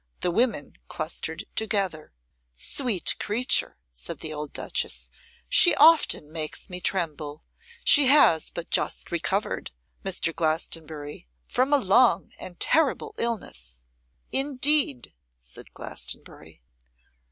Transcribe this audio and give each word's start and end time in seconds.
The 0.21 0.31
women 0.31 0.73
clustered 0.87 1.45
together. 1.55 2.11
'Sweet 2.55 3.19
creature!' 3.19 3.77
said 3.93 4.17
the 4.19 4.33
old 4.33 4.51
duchess, 4.51 5.11
'she 5.47 5.75
often 5.75 6.31
makes 6.31 6.71
me 6.71 6.81
tremble; 6.81 7.43
she 7.83 8.07
has 8.07 8.49
but 8.49 8.71
just 8.71 9.11
recovered, 9.11 9.69
Mr. 10.03 10.35
Glastonbury, 10.35 11.27
from 11.47 11.71
a 11.71 11.77
long 11.77 12.31
and 12.39 12.59
terrible 12.59 13.13
illness.' 13.19 13.83
'Indeed!' 14.31 15.13
said 15.37 15.71
Glastonbury. 15.71 16.63